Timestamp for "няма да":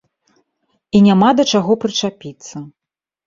1.07-1.45